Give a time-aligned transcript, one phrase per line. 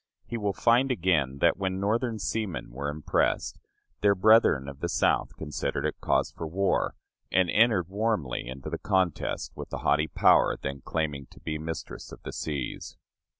[0.25, 3.59] He will find again, that, when Northern seamen were impressed,
[4.01, 6.95] their brethren of the South considered it cause for war,
[7.31, 12.11] and entered warmly into the contest with the haughty power then claiming to be mistress
[12.11, 12.97] of the seas.